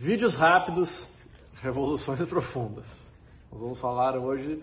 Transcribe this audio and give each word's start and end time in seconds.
Vídeos 0.00 0.36
rápidos, 0.36 1.08
revoluções 1.60 2.22
profundas. 2.30 3.10
Nós 3.50 3.60
vamos 3.60 3.80
falar 3.80 4.16
hoje 4.16 4.62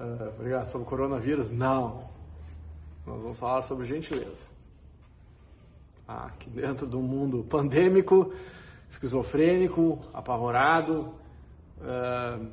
uh, 0.00 0.66
sobre 0.66 0.88
coronavírus? 0.88 1.52
Não. 1.52 2.10
Nós 3.06 3.22
vamos 3.22 3.38
falar 3.38 3.62
sobre 3.62 3.86
gentileza. 3.86 4.44
Ah, 6.08 6.26
aqui 6.26 6.50
dentro 6.50 6.84
do 6.84 6.98
mundo 6.98 7.46
pandêmico, 7.48 8.32
esquizofrênico, 8.90 10.00
apavorado. 10.12 11.14
Uh, 11.78 12.48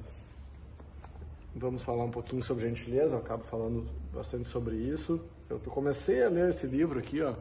vamos 1.56 1.82
falar 1.82 2.04
um 2.04 2.12
pouquinho 2.12 2.44
sobre 2.44 2.70
gentileza, 2.70 3.16
eu 3.16 3.20
acabo 3.22 3.44
falando 3.44 3.90
bastante 4.14 4.48
sobre 4.48 4.76
isso. 4.76 5.20
Eu 5.50 5.58
comecei 5.62 6.24
a 6.24 6.30
ler 6.30 6.50
esse 6.50 6.68
livro 6.68 7.00
aqui, 7.00 7.24
ó, 7.24 7.34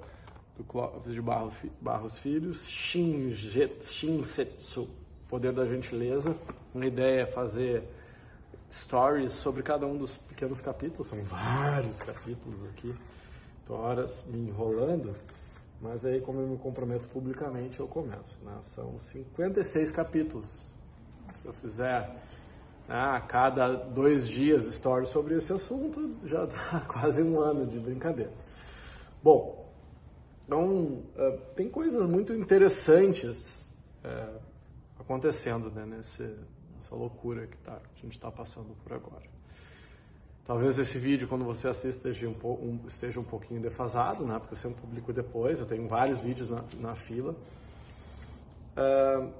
do 0.56 0.64
Clóvis 0.64 1.12
de 1.12 1.22
Barros, 1.22 1.54
Barros 1.80 2.18
Filhos, 2.18 2.68
Shinsetsu, 2.68 4.88
Poder 5.28 5.52
da 5.52 5.66
Gentileza. 5.66 6.36
Uma 6.74 6.86
ideia 6.86 7.22
é 7.22 7.26
fazer 7.26 7.84
stories 8.70 9.32
sobre 9.32 9.62
cada 9.62 9.86
um 9.86 9.96
dos 9.96 10.16
pequenos 10.16 10.60
capítulos, 10.60 11.08
são 11.08 11.22
vários 11.24 12.02
capítulos 12.02 12.64
aqui, 12.64 12.94
horas 13.68 14.24
me 14.28 14.38
enrolando, 14.38 15.14
mas 15.80 16.04
aí 16.04 16.20
como 16.20 16.40
eu 16.40 16.46
me 16.46 16.58
comprometo 16.58 17.08
publicamente 17.08 17.80
eu 17.80 17.88
começo, 17.88 18.38
né? 18.44 18.58
são 18.60 18.98
56 18.98 19.90
capítulos, 19.90 20.62
se 21.36 21.46
eu 21.46 21.54
fizer 21.54 22.22
né, 22.88 22.94
a 22.94 23.20
cada 23.20 23.74
dois 23.74 24.28
dias 24.28 24.64
stories 24.64 25.08
sobre 25.08 25.36
esse 25.36 25.52
assunto, 25.52 26.16
já 26.24 26.44
dá 26.46 26.80
quase 26.86 27.22
um 27.22 27.40
ano 27.40 27.66
de 27.66 27.78
brincadeira. 27.78 28.32
Bom, 29.22 29.71
então, 30.46 31.02
uh, 31.16 31.38
tem 31.54 31.68
coisas 31.68 32.06
muito 32.08 32.32
interessantes 32.32 33.72
uh, 34.04 34.40
acontecendo 34.98 35.70
né, 35.70 35.84
nesse, 35.86 36.22
nessa 36.76 36.94
loucura 36.94 37.46
que 37.46 37.56
tá, 37.58 37.74
a 37.74 38.00
gente 38.00 38.12
está 38.12 38.30
passando 38.30 38.74
por 38.82 38.92
agora. 38.92 39.30
Talvez 40.44 40.76
esse 40.78 40.98
vídeo, 40.98 41.28
quando 41.28 41.44
você 41.44 41.68
assiste, 41.68 41.96
esteja 41.96 42.28
um, 42.28 42.34
um, 42.44 42.80
esteja 42.88 43.20
um 43.20 43.24
pouquinho 43.24 43.60
defasado, 43.60 44.24
né, 44.24 44.38
porque 44.38 44.54
eu 44.54 44.58
sempre 44.58 44.80
publico 44.80 45.12
depois, 45.12 45.60
eu 45.60 45.66
tenho 45.66 45.86
vários 45.86 46.20
vídeos 46.20 46.50
na, 46.50 46.64
na 46.80 46.94
fila. 46.96 47.36
Uh, 48.76 49.32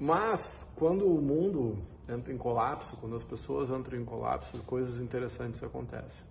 mas, 0.00 0.72
quando 0.76 1.06
o 1.06 1.20
mundo 1.20 1.76
entra 2.08 2.32
em 2.32 2.38
colapso, 2.38 2.96
quando 2.96 3.16
as 3.16 3.24
pessoas 3.24 3.68
entram 3.68 3.98
em 3.98 4.04
colapso, 4.04 4.56
coisas 4.62 5.00
interessantes 5.00 5.62
acontecem. 5.62 6.24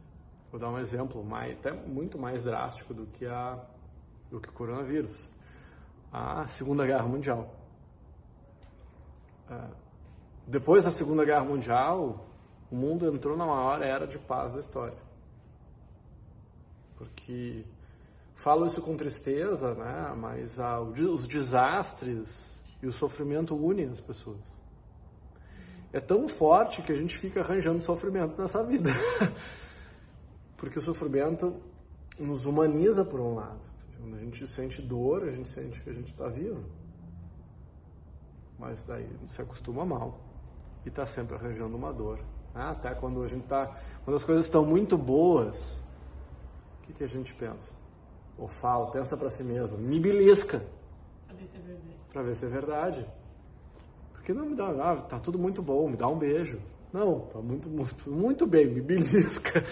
Vou 0.58 0.62
dar 0.68 0.76
um 0.76 0.80
exemplo 0.80 1.24
mais, 1.24 1.56
até 1.60 1.72
muito 1.72 2.18
mais 2.18 2.44
drástico 2.44 2.92
do 2.92 3.06
que, 3.06 3.28
a, 3.28 3.64
do 4.28 4.40
que 4.40 4.50
o 4.50 4.52
coronavírus. 4.52 5.30
A 6.12 6.48
Segunda 6.48 6.84
Guerra 6.84 7.04
Mundial. 7.04 7.54
É, 9.52 9.68
depois 10.48 10.86
da 10.86 10.90
Segunda 10.90 11.24
Guerra 11.24 11.44
Mundial, 11.44 12.26
o 12.72 12.76
mundo 12.76 13.06
entrou 13.06 13.38
na 13.38 13.46
maior 13.46 13.84
era 13.84 14.08
de 14.08 14.18
paz 14.18 14.56
da 14.56 14.60
história. 14.60 14.98
Porque 16.96 17.64
falo 18.34 18.66
isso 18.66 18.82
com 18.82 18.98
tristeza, 18.98 19.76
né? 19.76 20.12
Mas 20.18 20.58
os 21.08 21.28
desastres 21.28 22.60
e 22.82 22.88
o 22.88 22.92
sofrimento 22.92 23.56
unem 23.56 23.90
as 23.92 24.02
pessoas. 24.02 24.42
É 25.94 26.00
tão 26.00 26.28
forte 26.28 26.82
que 26.82 26.92
a 26.92 26.96
gente 26.96 27.16
fica 27.16 27.42
arranjando 27.42 27.80
sofrimento 27.80 28.42
nessa 28.42 28.64
vida. 28.64 28.90
Porque 30.58 30.80
o 30.80 30.82
sofrimento 30.82 31.56
nos 32.20 32.46
humaniza 32.46 33.06
por 33.06 33.20
um 33.20 33.36
lado. 33.36 33.60
Quando 34.00 34.16
a 34.16 34.20
gente 34.20 34.46
sente 34.48 34.82
dor, 34.82 35.24
a 35.24 35.32
gente 35.32 35.48
sente 35.48 35.80
que 35.82 35.90
a 35.90 35.94
gente 35.94 36.08
está 36.08 36.28
vivo. 36.28 36.64
Mas 38.58 38.84
daí 38.84 39.08
se 39.28 39.42
acostuma 39.42 39.86
mal 39.86 40.20
e 40.84 40.90
está 40.90 41.06
sempre 41.06 41.36
arranjando 41.36 41.78
uma 41.78 41.94
dor. 41.94 42.18
Né? 42.56 42.64
Até 42.64 42.94
quando 42.96 43.24
a 43.24 43.28
gente 43.28 43.46
tá, 43.46 43.78
quando 44.04 44.16
as 44.16 44.24
coisas 44.24 44.46
estão 44.46 44.66
muito 44.66 44.98
boas, 44.98 45.80
o 46.80 46.88
que, 46.88 46.94
que 46.94 47.04
a 47.04 47.08
gente 47.08 47.34
pensa? 47.36 47.72
Ou 48.38 48.48
fala, 48.48 48.90
pensa 48.92 49.16
para 49.16 49.30
si 49.30 49.44
mesmo, 49.44 49.78
me 49.78 50.00
belisca. 50.00 50.64
Para 51.28 51.36
ver 51.36 51.48
se 51.48 51.58
é 51.58 51.60
verdade. 51.60 51.98
Para 52.12 52.22
ver 52.24 52.36
se 52.36 52.46
é 52.46 52.50
verdade. 52.50 53.06
Porque 54.14 54.34
não 54.34 54.46
me 54.46 54.56
dá, 54.56 54.70
ah, 54.70 54.98
tá 55.02 55.20
tudo 55.20 55.38
muito 55.38 55.62
bom, 55.62 55.88
me 55.88 55.98
dá 55.98 56.08
um 56.08 56.18
beijo. 56.18 56.60
Não, 56.92 57.20
tá 57.20 57.40
muito, 57.40 57.70
muito, 57.70 58.10
muito 58.10 58.48
bem, 58.48 58.68
me 58.68 58.82
belisca 58.82 59.64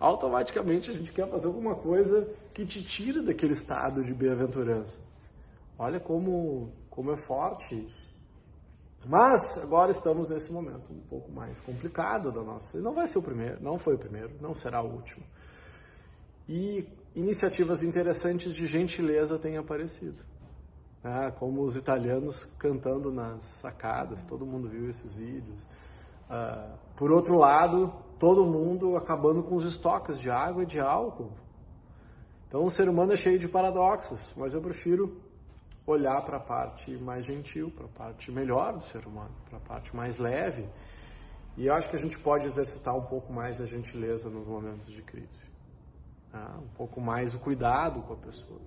automaticamente 0.00 0.90
a 0.90 0.94
gente 0.94 1.12
quer 1.12 1.28
fazer 1.28 1.46
alguma 1.46 1.74
coisa 1.74 2.26
que 2.54 2.64
te 2.64 2.82
tire 2.82 3.20
daquele 3.20 3.52
estado 3.52 4.02
de 4.02 4.14
bem-aventurança. 4.14 4.98
Olha 5.78 6.00
como, 6.00 6.72
como 6.88 7.12
é 7.12 7.16
forte 7.16 7.74
isso. 7.74 8.08
Mas 9.06 9.58
agora 9.62 9.90
estamos 9.90 10.30
nesse 10.30 10.50
momento 10.52 10.90
um 10.90 11.00
pouco 11.08 11.30
mais 11.30 11.58
complicado 11.60 12.32
da 12.32 12.42
nossa. 12.42 12.78
Não 12.80 12.92
vai 12.92 13.06
ser 13.06 13.18
o 13.18 13.22
primeiro, 13.22 13.62
não 13.62 13.78
foi 13.78 13.94
o 13.94 13.98
primeiro, 13.98 14.30
não 14.40 14.54
será 14.54 14.82
o 14.82 14.90
último. 14.90 15.24
E 16.48 16.86
iniciativas 17.14 17.82
interessantes 17.82 18.54
de 18.54 18.66
gentileza 18.66 19.38
têm 19.38 19.56
aparecido. 19.56 20.22
Né? 21.02 21.32
Como 21.38 21.62
os 21.62 21.76
italianos 21.76 22.44
cantando 22.58 23.10
nas 23.10 23.44
sacadas, 23.44 24.24
todo 24.24 24.46
mundo 24.46 24.68
viu 24.68 24.88
esses 24.88 25.14
vídeos. 25.14 25.58
Uh, 26.28 26.76
por 26.96 27.10
outro 27.10 27.38
lado, 27.38 27.92
todo 28.20 28.44
mundo 28.44 28.96
acabando 28.96 29.42
com 29.42 29.56
os 29.56 29.64
estoques 29.64 30.20
de 30.20 30.30
água 30.30 30.62
e 30.62 30.66
de 30.66 30.78
álcool. 30.78 31.32
Então 32.46 32.64
o 32.66 32.70
ser 32.70 32.86
humano 32.86 33.14
é 33.14 33.16
cheio 33.16 33.38
de 33.38 33.48
paradoxos, 33.48 34.34
mas 34.36 34.52
eu 34.52 34.60
prefiro 34.60 35.18
olhar 35.86 36.22
para 36.22 36.36
a 36.36 36.40
parte 36.40 36.90
mais 36.98 37.24
gentil, 37.24 37.70
para 37.70 37.86
a 37.86 37.88
parte 37.88 38.30
melhor 38.30 38.74
do 38.74 38.84
ser 38.84 39.06
humano, 39.06 39.34
para 39.48 39.56
a 39.56 39.60
parte 39.60 39.96
mais 39.96 40.18
leve. 40.18 40.68
E 41.56 41.66
eu 41.66 41.74
acho 41.74 41.88
que 41.88 41.96
a 41.96 41.98
gente 41.98 42.18
pode 42.18 42.44
exercitar 42.44 42.94
um 42.94 43.02
pouco 43.02 43.32
mais 43.32 43.58
a 43.58 43.64
gentileza 43.64 44.28
nos 44.28 44.46
momentos 44.46 44.88
de 44.88 45.00
crise. 45.00 45.48
Né? 46.30 46.46
Um 46.58 46.76
pouco 46.76 47.00
mais 47.00 47.34
o 47.34 47.38
cuidado 47.38 48.02
com 48.02 48.12
a 48.12 48.16
pessoa. 48.16 48.60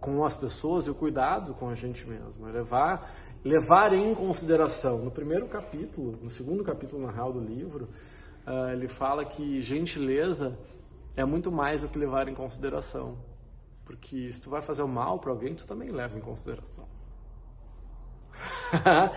Com 0.00 0.24
as 0.24 0.36
pessoas 0.36 0.86
e 0.86 0.90
o 0.90 0.94
cuidado 0.94 1.54
com 1.54 1.68
a 1.68 1.74
gente 1.74 2.06
mesmo. 2.06 2.48
É 2.48 2.52
levar, 2.52 3.12
levar 3.44 3.92
em 3.92 4.14
consideração. 4.14 4.98
No 4.98 5.10
primeiro 5.10 5.48
capítulo, 5.48 6.16
no 6.22 6.30
segundo 6.30 6.62
capítulo, 6.62 7.04
na 7.04 7.12
real, 7.12 7.32
do 7.32 7.40
livro, 7.40 7.88
uh, 8.46 8.70
ele 8.72 8.88
fala 8.88 9.24
que 9.24 9.62
gentileza 9.62 10.58
é 11.16 11.24
muito 11.24 11.50
mais 11.50 11.82
do 11.82 11.88
que 11.88 11.98
levar 11.98 12.28
em 12.28 12.34
consideração. 12.34 13.18
Porque 13.84 14.30
se 14.32 14.40
tu 14.40 14.50
vai 14.50 14.62
fazer 14.62 14.82
o 14.82 14.88
mal 14.88 15.18
para 15.18 15.32
alguém, 15.32 15.54
tu 15.54 15.66
também 15.66 15.90
leva 15.90 16.16
em 16.16 16.20
consideração. 16.20 16.86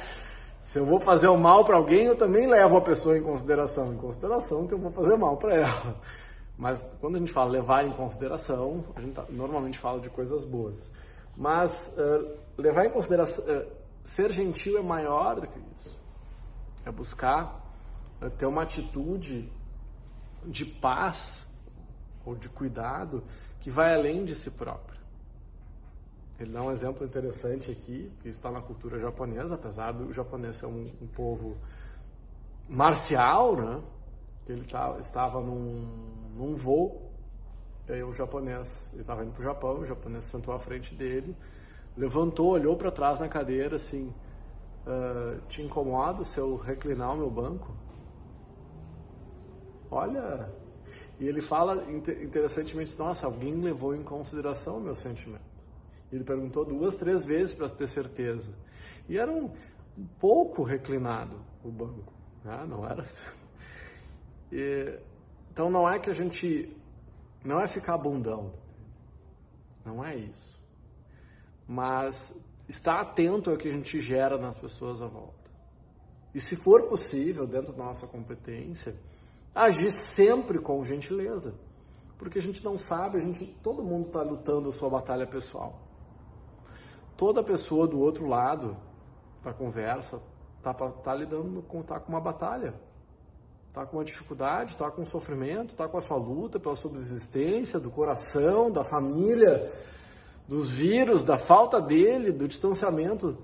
se 0.60 0.80
eu 0.80 0.86
vou 0.86 1.00
fazer 1.00 1.28
o 1.28 1.38
mal 1.38 1.64
para 1.64 1.78
alguém, 1.78 2.06
eu 2.06 2.18
também 2.18 2.48
levo 2.48 2.78
a 2.78 2.82
pessoa 2.82 3.18
em 3.18 3.22
consideração. 3.22 3.94
Em 3.94 3.98
consideração 3.98 4.68
que 4.68 4.74
eu 4.74 4.80
vou 4.80 4.92
fazer 4.92 5.16
mal 5.16 5.38
para 5.38 5.56
ela. 5.56 6.02
Mas 6.58 6.86
quando 7.00 7.16
a 7.16 7.20
gente 7.20 7.32
fala 7.32 7.52
levar 7.52 7.86
em 7.86 7.92
consideração, 7.94 8.84
a 8.96 9.02
gente 9.02 9.14
tá, 9.14 9.26
normalmente 9.30 9.78
fala 9.78 10.00
de 10.00 10.10
coisas 10.10 10.44
boas. 10.44 10.92
Mas 11.36 11.96
uh, 11.98 12.38
levar 12.58 12.86
em 12.86 12.92
consideração, 12.92 13.46
uh, 13.46 13.68
ser 14.04 14.32
gentil 14.32 14.78
é 14.78 14.82
maior 14.82 15.40
do 15.40 15.48
que 15.48 15.60
isso. 15.76 16.00
É 16.86 16.92
buscar 16.92 17.63
ter 18.38 18.46
uma 18.46 18.64
atitude 18.64 19.50
de 20.46 20.66
paz 20.66 21.48
ou 22.26 22.36
de 22.36 22.50
cuidado 22.50 23.24
que 23.60 23.70
vai 23.70 23.94
além 23.94 24.26
de 24.26 24.36
si 24.36 24.52
próprio. 24.52 25.00
Ele 26.40 26.52
dá 26.52 26.62
um 26.62 26.72
exemplo 26.72 27.06
interessante 27.06 27.72
aqui, 27.72 28.12
que 28.22 28.28
está 28.28 28.52
na 28.52 28.62
cultura 28.62 29.00
japonesa, 29.00 29.56
apesar 29.56 29.92
do 29.92 30.12
japonês 30.12 30.58
ser 30.58 30.66
um, 30.66 30.86
um 31.02 31.08
povo 31.08 31.56
marcial, 32.68 33.56
né? 33.56 33.82
Ele 34.48 34.66
tá, 34.66 34.98
estava 35.00 35.40
num, 35.40 35.88
num 36.36 36.56
voo, 36.56 37.12
e 37.88 37.94
aí 37.94 38.04
o 38.04 38.14
japonês, 38.14 38.94
estava 38.98 39.24
indo 39.24 39.32
para 39.32 39.42
o 39.42 39.44
Japão, 39.44 39.80
o 39.80 39.86
japonês 39.86 40.26
sentou 40.26 40.54
à 40.54 40.60
frente 40.60 40.96
dele, 40.96 41.36
levantou, 41.96 42.52
olhou 42.52 42.76
para 42.76 42.92
trás 42.92 43.20
na 43.20 43.28
cadeira, 43.28 43.76
assim, 43.76 44.14
uh, 44.88 45.40
te 45.48 45.62
incomoda 45.62 46.24
se 46.24 46.40
eu 46.40 46.56
reclinar 46.58 47.14
o 47.14 47.18
meu 47.18 47.30
banco? 47.30 47.74
Olha, 49.94 50.52
e 51.20 51.28
ele 51.28 51.40
fala 51.40 51.84
interessantemente, 51.92 52.98
nossa, 52.98 53.28
alguém 53.28 53.54
levou 53.62 53.96
em 53.96 54.02
consideração 54.02 54.78
o 54.78 54.82
meu 54.82 54.96
sentimento. 54.96 55.46
Ele 56.12 56.24
perguntou 56.24 56.66
duas, 56.66 56.96
três 56.96 57.24
vezes 57.26 57.54
para 57.54 57.70
ter 57.70 57.88
certeza. 57.88 58.52
E 59.08 59.20
era 59.20 59.32
um, 59.32 59.52
um 59.96 60.06
pouco 60.20 60.64
reclinado 60.64 61.40
o 61.64 61.70
banco, 61.70 62.12
né? 62.44 62.66
não 62.68 62.86
era 62.86 63.04
assim. 63.04 63.22
E, 64.52 65.00
então 65.52 65.70
não 65.70 65.88
é 65.88 66.00
que 66.00 66.10
a 66.10 66.14
gente, 66.14 66.76
não 67.46 67.62
é 67.62 67.68
ficar 67.68 67.98
bundão, 67.98 68.52
não 69.86 70.04
é 70.04 70.16
isso. 70.16 70.60
Mas 71.68 72.44
estar 72.68 73.00
atento 73.00 73.52
ao 73.52 73.58
que 73.58 73.68
a 73.68 73.72
gente 73.72 74.02
gera 74.02 74.38
nas 74.40 74.58
pessoas 74.58 75.04
à 75.04 75.08
volta. 75.08 75.52
E 76.34 76.40
se 76.40 76.56
for 76.56 76.88
possível, 76.88 77.46
dentro 77.46 77.74
da 77.74 77.84
nossa 77.84 78.08
competência, 78.08 78.96
agir 79.54 79.92
sempre 79.92 80.60
com 80.60 80.84
gentileza. 80.84 81.54
Porque 82.18 82.40
a 82.40 82.42
gente 82.42 82.64
não 82.64 82.78
sabe, 82.78 83.18
a 83.18 83.22
gente, 83.22 83.46
todo 83.62 83.84
mundo 83.84 84.08
está 84.08 84.22
lutando 84.22 84.70
a 84.70 84.72
sua 84.72 84.90
batalha 84.90 85.28
pessoal. 85.28 85.80
Toda 87.18 87.44
pessoa 87.44 87.88
do 87.88 88.00
outro 88.00 88.28
lado 88.28 88.78
da 89.44 89.54
conversa 89.54 90.22
tá, 90.62 90.74
tá 90.74 91.14
lidando 91.14 91.62
com, 91.64 91.84
tá 91.84 92.00
com 92.00 92.12
uma 92.12 92.22
batalha, 92.22 92.74
tá 93.74 93.86
com 93.86 93.98
uma 93.98 94.06
dificuldade, 94.06 94.78
tá 94.78 94.90
com 94.90 95.02
um 95.02 95.06
sofrimento, 95.06 95.76
tá 95.76 95.88
com 95.88 95.98
a 95.98 96.02
sua 96.02 96.18
luta 96.18 96.60
pela 96.60 96.76
subsistência, 96.76 97.80
do 97.80 97.92
coração, 97.92 98.72
da 98.72 98.84
família, 98.84 99.72
dos 100.48 100.70
vírus, 100.70 101.24
da 101.24 101.38
falta 101.38 101.82
dele, 101.82 102.32
do 102.32 102.48
distanciamento. 102.48 103.38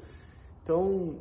Então, 0.63 1.17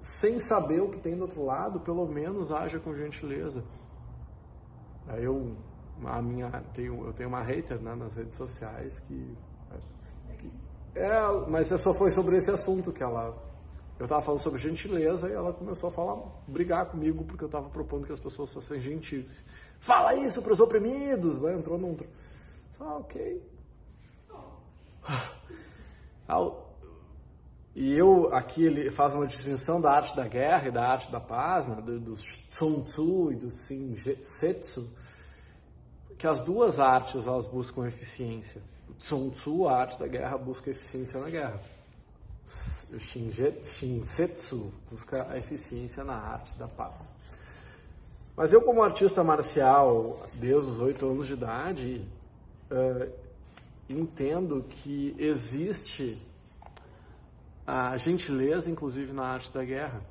sem 0.00 0.40
saber 0.40 0.82
o 0.82 0.90
que 0.90 0.98
tem 0.98 1.16
do 1.16 1.22
outro 1.22 1.44
lado, 1.44 1.80
pelo 1.80 2.06
menos 2.06 2.50
haja 2.50 2.78
com 2.78 2.94
gentileza. 2.94 3.62
Eu, 5.08 5.56
a 6.04 6.22
minha, 6.22 6.50
tenho, 6.72 7.06
eu 7.06 7.12
tenho 7.12 7.28
uma 7.28 7.42
hater 7.42 7.78
né, 7.80 7.94
nas 7.94 8.14
redes 8.14 8.36
sociais 8.36 8.98
que, 9.00 9.36
que 10.38 10.50
é, 10.94 11.20
mas 11.48 11.68
só 11.68 11.92
foi 11.92 12.10
sobre 12.10 12.36
esse 12.36 12.50
assunto 12.50 12.92
que 12.92 13.02
ela 13.02 13.36
eu 13.98 14.04
estava 14.04 14.20
falando 14.22 14.40
sobre 14.40 14.60
gentileza 14.60 15.28
e 15.28 15.32
ela 15.32 15.52
começou 15.52 15.88
a 15.88 15.92
falar, 15.92 16.16
brigar 16.48 16.86
comigo 16.86 17.24
porque 17.24 17.44
eu 17.44 17.46
estava 17.46 17.68
propondo 17.68 18.06
que 18.06 18.12
as 18.12 18.18
pessoas 18.18 18.52
fossem 18.52 18.80
gentis. 18.80 19.44
Fala 19.78 20.16
isso 20.16 20.42
para 20.42 20.52
os 20.52 20.58
oprimidos! 20.58 21.38
Vai, 21.38 21.54
entrou 21.54 21.78
num. 21.78 21.96
Ah, 22.80 22.96
ok. 22.96 23.42
Ah, 26.26 26.38
e 27.74 27.92
eu, 27.92 28.32
aqui 28.34 28.64
ele 28.64 28.90
faz 28.90 29.14
uma 29.14 29.26
distinção 29.26 29.80
da 29.80 29.92
arte 29.92 30.14
da 30.14 30.28
guerra 30.28 30.68
e 30.68 30.70
da 30.70 30.86
arte 30.86 31.10
da 31.10 31.20
paz, 31.20 31.66
né, 31.66 31.76
do, 31.82 31.98
do 31.98 32.16
Sun 32.16 32.82
Tzu 32.82 33.32
e 33.32 33.36
do 33.36 33.50
Shinsetsu, 33.50 34.90
que 36.16 36.26
as 36.26 36.40
duas 36.40 36.78
artes 36.78 37.26
elas 37.26 37.46
buscam 37.46 37.86
eficiência. 37.86 38.62
O 38.88 39.02
Sun 39.02 39.30
Tzu, 39.30 39.66
a 39.66 39.76
arte 39.76 39.98
da 39.98 40.06
guerra, 40.06 40.38
busca 40.38 40.70
eficiência 40.70 41.18
na 41.18 41.28
guerra 41.28 41.60
o 42.92 43.00
Shinsetsu 43.00 44.72
busca 44.90 45.26
a 45.28 45.38
eficiência 45.38 46.04
na 46.04 46.14
arte 46.14 46.56
da 46.56 46.68
paz. 46.68 47.08
Mas 48.36 48.52
eu, 48.52 48.62
como 48.62 48.82
artista 48.82 49.22
marcial, 49.22 50.26
desde 50.34 50.70
os 50.70 50.80
oito 50.80 51.06
anos 51.06 51.26
de 51.26 51.34
idade, 51.34 52.08
uh, 52.70 53.12
entendo 53.88 54.64
que 54.68 55.14
existe 55.18 56.20
a 57.66 57.96
gentileza, 57.96 58.70
inclusive, 58.70 59.12
na 59.12 59.24
arte 59.24 59.52
da 59.52 59.64
guerra. 59.64 60.02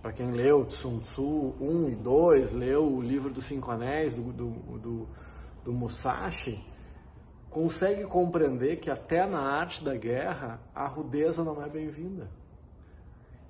Para 0.00 0.12
quem 0.12 0.30
leu 0.30 0.70
Sun 0.70 1.00
Tzu 1.00 1.54
1 1.60 1.88
e 1.88 1.94
2, 1.96 2.52
leu 2.52 2.86
o 2.86 3.00
livro 3.00 3.32
dos 3.32 3.44
Cinco 3.44 3.70
Anéis, 3.70 4.14
do, 4.14 4.32
do, 4.32 4.50
do, 4.78 5.08
do 5.64 5.72
Musashi, 5.72 6.64
consegue 7.50 8.04
compreender 8.04 8.76
que 8.76 8.90
até 8.90 9.26
na 9.26 9.40
arte 9.40 9.82
da 9.82 9.96
guerra 9.96 10.60
a 10.74 10.86
rudeza 10.86 11.42
não 11.42 11.60
é 11.62 11.68
bem-vinda. 11.68 12.30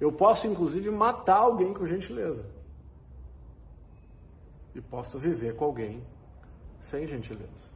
Eu 0.00 0.12
posso 0.12 0.46
inclusive 0.46 0.90
matar 0.90 1.38
alguém 1.38 1.74
com 1.74 1.86
gentileza. 1.86 2.46
E 4.74 4.80
posso 4.80 5.18
viver 5.18 5.56
com 5.56 5.64
alguém 5.64 6.02
sem 6.80 7.06
gentileza. 7.06 7.68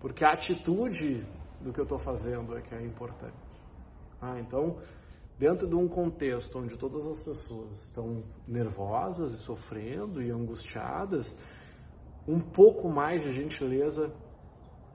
Porque 0.00 0.24
a 0.24 0.32
atitude 0.32 1.26
do 1.60 1.72
que 1.72 1.80
eu 1.80 1.84
estou 1.84 1.98
fazendo 1.98 2.56
é 2.56 2.60
que 2.60 2.74
é 2.74 2.82
importante. 2.84 3.49
Ah, 4.20 4.38
então, 4.38 4.78
dentro 5.38 5.66
de 5.66 5.74
um 5.74 5.88
contexto 5.88 6.58
onde 6.58 6.76
todas 6.76 7.06
as 7.06 7.18
pessoas 7.20 7.82
estão 7.82 8.22
nervosas 8.46 9.32
e 9.32 9.38
sofrendo 9.38 10.22
e 10.22 10.30
angustiadas, 10.30 11.36
um 12.28 12.38
pouco 12.38 12.88
mais 12.88 13.22
de 13.22 13.32
gentileza 13.32 14.12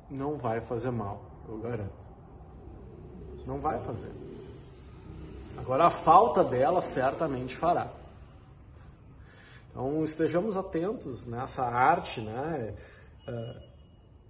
não 0.10 0.38
vai 0.38 0.62
fazer 0.62 0.92
mal, 0.92 1.26
eu 1.50 1.58
garanto. 1.58 2.06
Não 3.46 3.60
vai 3.60 3.80
fazer. 3.82 4.12
Agora, 5.58 5.88
a 5.88 5.90
falta 5.90 6.44
dela 6.44 6.82
certamente 6.82 7.56
fará. 7.56 7.92
Então, 9.72 10.04
estejamos 10.04 10.56
atentos 10.56 11.26
nessa 11.26 11.64
arte, 11.64 12.22
né? 12.22 12.76
É, 13.28 13.70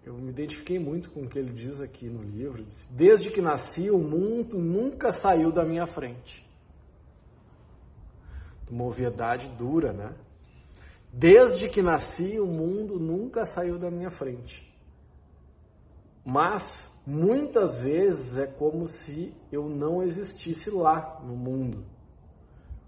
eu 0.06 0.14
me 0.14 0.30
identifiquei 0.30 0.78
muito 0.78 1.10
com 1.10 1.24
o 1.24 1.28
que 1.28 1.40
ele 1.40 1.52
diz 1.52 1.82
aqui 1.82 2.08
no 2.08 2.22
livro. 2.22 2.64
Desde 2.92 3.32
que 3.32 3.42
nasci, 3.42 3.90
o 3.90 3.98
mundo 3.98 4.56
nunca 4.56 5.12
saiu 5.12 5.52
da 5.52 5.66
minha 5.66 5.88
frente. 5.88 6.48
Uma 8.70 8.84
obviedade 8.84 9.50
dura, 9.58 9.92
né? 9.92 10.14
Desde 11.12 11.70
que 11.70 11.82
nasci, 11.82 12.40
o 12.40 12.46
mundo 12.46 13.00
nunca 13.00 13.48
saiu 13.48 13.80
da 13.80 13.90
minha 13.90 14.12
frente. 14.12 14.72
Mas 16.24 16.94
muitas 17.06 17.80
vezes 17.80 18.38
é 18.38 18.46
como 18.46 18.88
se 18.88 19.34
eu 19.52 19.68
não 19.68 20.04
existisse 20.04 20.70
lá 20.70 21.20
no 21.26 21.36
mundo. 21.36 21.84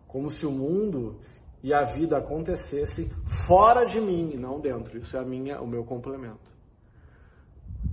Como 0.07 0.29
se 0.29 0.45
o 0.45 0.51
mundo 0.51 1.19
e 1.63 1.73
a 1.73 1.83
vida 1.83 2.17
acontecesse 2.17 3.11
fora 3.47 3.85
de 3.85 3.99
mim 3.99 4.35
não 4.37 4.59
dentro. 4.59 4.99
Isso 4.99 5.17
é 5.17 5.19
a 5.19 5.25
minha, 5.25 5.59
o 5.59 5.67
meu 5.67 5.83
complemento. 5.83 6.56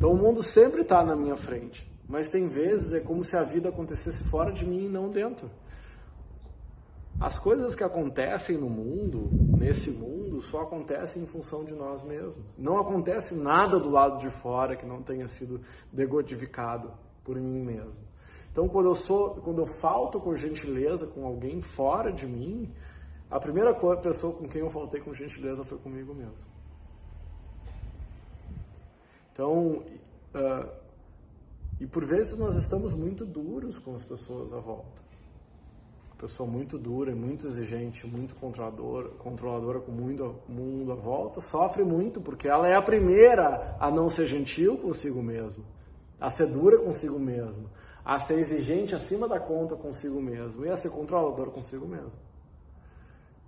Então 0.04 0.12
o 0.12 0.18
mundo 0.18 0.42
sempre 0.42 0.82
está 0.82 1.02
na 1.02 1.16
minha 1.16 1.34
frente, 1.34 1.90
mas 2.06 2.28
tem 2.28 2.46
vezes 2.46 2.92
é 2.92 3.00
como 3.00 3.24
se 3.24 3.34
a 3.38 3.42
vida 3.42 3.70
acontecesse 3.70 4.22
fora 4.24 4.52
de 4.52 4.62
mim 4.66 4.84
e 4.84 4.88
não 4.90 5.08
dentro. 5.08 5.50
As 7.18 7.38
coisas 7.38 7.74
que 7.74 7.82
acontecem 7.82 8.58
no 8.58 8.68
mundo, 8.68 9.30
nesse 9.56 9.90
mundo, 9.90 10.42
só 10.42 10.60
acontecem 10.60 11.22
em 11.22 11.26
função 11.26 11.64
de 11.64 11.72
nós 11.72 12.04
mesmos. 12.04 12.44
Não 12.58 12.78
acontece 12.78 13.34
nada 13.34 13.80
do 13.80 13.88
lado 13.88 14.18
de 14.18 14.28
fora 14.28 14.76
que 14.76 14.84
não 14.84 15.00
tenha 15.02 15.26
sido 15.26 15.62
degodificado 15.90 16.92
por 17.24 17.36
mim 17.36 17.62
mesmo. 17.62 17.94
Então, 18.52 18.68
quando 18.68 18.90
eu 18.90 18.94
sou, 18.94 19.36
quando 19.36 19.62
eu 19.62 19.66
falto 19.66 20.20
com 20.20 20.36
gentileza 20.36 21.06
com 21.06 21.24
alguém 21.24 21.62
fora 21.62 22.12
de 22.12 22.26
mim, 22.26 22.70
a 23.30 23.40
primeira 23.40 23.72
pessoa 23.96 24.34
com 24.34 24.46
quem 24.46 24.60
eu 24.60 24.68
faltei 24.68 25.00
com 25.00 25.14
gentileza 25.14 25.64
foi 25.64 25.78
comigo 25.78 26.12
mesmo. 26.12 26.53
Então, 29.34 29.82
uh, 30.34 30.70
e 31.78 31.86
por 31.86 32.06
vezes 32.06 32.38
nós 32.38 32.56
estamos 32.56 32.94
muito 32.94 33.26
duros 33.26 33.78
com 33.78 33.94
as 33.94 34.02
pessoas 34.02 34.50
à 34.54 34.60
volta 34.60 35.04
pessoa 36.25 36.48
muito 36.48 36.78
dura, 36.78 37.14
muito 37.14 37.46
exigente, 37.46 38.06
muito 38.06 38.34
controladora, 38.36 39.08
controladora 39.19 39.81
com 39.81 39.92
muito 39.92 40.36
mundo 40.48 40.92
à 40.92 40.94
volta, 40.94 41.40
sofre 41.42 41.84
muito 41.84 42.19
porque 42.19 42.48
ela 42.48 42.66
é 42.66 42.75
a 42.75 42.81
primeira 42.81 43.76
a 43.78 43.90
não 43.90 44.08
ser 44.08 44.26
gentil 44.26 44.78
consigo 44.78 45.22
mesma, 45.22 45.62
a 46.19 46.30
ser 46.30 46.46
dura 46.46 46.78
consigo 46.78 47.19
mesma, 47.19 47.69
a 48.02 48.19
ser 48.19 48.38
exigente 48.38 48.94
acima 48.94 49.28
da 49.28 49.38
conta 49.38 49.76
consigo 49.76 50.20
mesmo 50.20 50.64
e 50.64 50.70
a 50.70 50.76
ser 50.78 50.90
controladora 50.90 51.50
consigo 51.50 51.87
mesmo. 51.87 52.12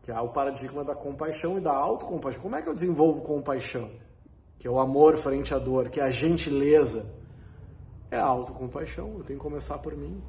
Que 0.03 0.13
é 0.13 0.21
o 0.21 0.29
paradigma 0.29 0.85
da 0.85 0.95
compaixão 0.95 1.59
e 1.59 1.61
da 1.61 1.73
autocompaixão. 1.73 2.43
Como 2.43 2.57
é 2.57 2.63
que 2.63 2.69
eu 2.69 2.75
desenvolvo 2.75 3.23
compaixão? 3.23 3.91
Que 4.59 4.67
é 4.67 4.71
o 4.71 4.79
amor 4.79 5.17
frente 5.17 5.55
à 5.55 5.59
dor, 5.59 5.91
que 5.91 6.01
é 6.01 6.05
a 6.05 6.11
gentileza. 6.11 7.07
É 8.11 8.19
a 8.19 8.25
autocompaixão. 8.25 9.19
Eu 9.19 9.25
tenho 9.25 9.39
que 9.39 9.45
começar 9.45 9.79
por 9.79 9.97
mim 9.97 10.23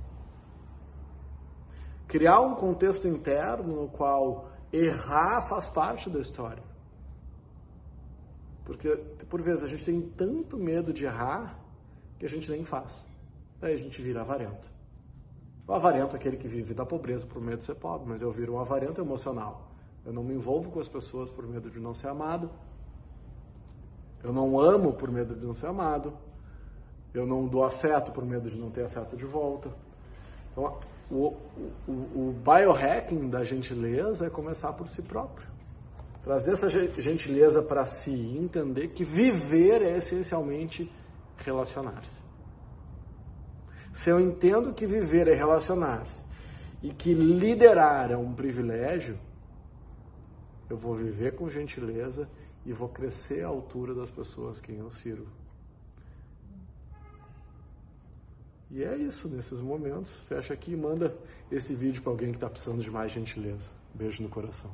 criar 2.07 2.39
um 2.39 2.55
contexto 2.55 3.07
interno 3.07 3.81
no 3.81 3.87
qual 3.89 4.49
errar 4.71 5.41
faz 5.41 5.69
parte 5.69 6.09
da 6.09 6.19
história. 6.19 6.63
Porque, 8.63 8.95
por 9.29 9.41
vezes, 9.41 9.63
a 9.63 9.67
gente 9.67 9.85
tem 9.85 10.01
tanto 10.01 10.57
medo 10.57 10.93
de 10.93 11.05
errar 11.05 11.59
que 12.17 12.25
a 12.25 12.29
gente 12.29 12.49
nem 12.49 12.63
faz. 12.63 13.07
Daí 13.59 13.73
a 13.73 13.77
gente 13.77 14.01
vira 14.01 14.21
avarento. 14.21 14.67
O 15.67 15.73
avarento 15.73 16.15
é 16.15 16.19
aquele 16.19 16.37
que 16.37 16.47
vive 16.47 16.73
da 16.73 16.85
pobreza 16.85 17.25
por 17.25 17.41
medo 17.41 17.57
de 17.57 17.65
ser 17.65 17.75
pobre, 17.75 18.07
mas 18.07 18.21
eu 18.21 18.31
viro 18.31 18.53
um 18.53 18.59
avarento 18.59 19.01
emocional. 19.01 19.71
Eu 20.05 20.13
não 20.13 20.23
me 20.23 20.33
envolvo 20.33 20.71
com 20.71 20.79
as 20.79 20.87
pessoas 20.87 21.29
por 21.29 21.45
medo 21.45 21.69
de 21.69 21.79
não 21.79 21.93
ser 21.93 22.07
amado. 22.07 22.49
Eu 24.23 24.33
não 24.33 24.59
amo 24.59 24.93
por 24.93 25.11
medo 25.11 25.35
de 25.35 25.45
não 25.45 25.53
ser 25.53 25.67
amado. 25.67 26.13
Eu 27.13 27.25
não 27.25 27.47
dou 27.47 27.63
afeto 27.63 28.11
por 28.11 28.25
medo 28.25 28.49
de 28.49 28.57
não 28.57 28.69
ter 28.69 28.85
afeto 28.85 29.15
de 29.15 29.25
volta. 29.25 29.69
Então, 30.51 30.77
o, 31.09 31.35
o, 31.87 31.91
o 31.91 32.35
biohacking 32.43 33.29
da 33.29 33.43
gentileza 33.43 34.27
é 34.27 34.29
começar 34.29 34.73
por 34.73 34.87
si 34.87 35.01
próprio. 35.01 35.47
Trazer 36.23 36.53
essa 36.53 36.69
gentileza 36.69 37.63
para 37.63 37.85
si 37.85 38.37
entender 38.37 38.89
que 38.89 39.05
viver 39.05 39.81
é 39.81 39.97
essencialmente 39.97 40.91
relacionar-se. 41.37 42.21
Se 43.93 44.09
eu 44.09 44.19
entendo 44.19 44.73
que 44.73 44.85
viver 44.85 45.27
é 45.27 45.33
relacionar-se 45.33 46.23
e 46.83 46.93
que 46.93 47.13
liderar 47.13 48.11
é 48.11 48.17
um 48.17 48.33
privilégio, 48.33 49.17
eu 50.69 50.77
vou 50.77 50.93
viver 50.93 51.33
com 51.35 51.49
gentileza 51.49 52.27
e 52.67 52.73
vou 52.73 52.89
crescer 52.89 53.45
à 53.45 53.47
altura 53.47 53.95
das 53.95 54.11
pessoas 54.11 54.59
que 54.59 54.73
eu 54.73 54.91
sirvo. 54.91 55.31
E 58.69 58.83
é 58.83 58.97
isso, 58.97 59.29
nesses 59.29 59.61
momentos. 59.61 60.13
Fecha 60.27 60.53
aqui 60.53 60.73
e 60.73 60.75
manda 60.75 61.17
esse 61.49 61.73
vídeo 61.73 62.01
para 62.01 62.11
alguém 62.11 62.31
que 62.31 62.35
está 62.35 62.49
precisando 62.49 62.83
de 62.83 62.91
mais 62.91 63.13
gentileza. 63.13 63.71
Beijo 63.93 64.21
no 64.21 64.27
coração. 64.27 64.69